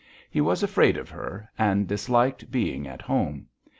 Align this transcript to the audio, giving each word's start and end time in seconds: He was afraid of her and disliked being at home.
He 0.31 0.41
was 0.41 0.63
afraid 0.63 0.97
of 0.97 1.11
her 1.11 1.47
and 1.59 1.87
disliked 1.87 2.49
being 2.49 2.87
at 2.87 3.03
home. 3.03 3.45